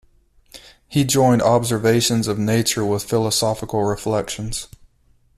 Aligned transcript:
He 0.87 1.03
joined 1.03 1.43
observations 1.43 2.25
of 2.27 2.39
nature 2.39 2.83
with 2.83 3.03
philosophical 3.03 3.83
reflections. 3.83 4.67